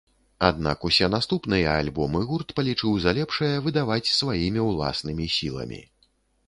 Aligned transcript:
Аднак 0.47 0.85
усе 0.87 1.09
наступныя 1.15 1.75
альбомы 1.81 2.21
гурт 2.31 2.55
палічыў 2.61 2.97
за 3.05 3.11
лепшае 3.19 3.53
выдаваць 3.67 4.03
сваімі 4.19 4.61
ўласнымі 4.71 5.33
сіламі. 5.39 5.81